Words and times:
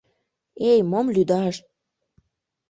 —Эй, 0.69 0.79
мом 0.91 1.07
лӱдаш! 1.15 1.55